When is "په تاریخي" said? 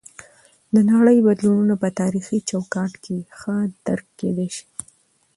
1.81-2.39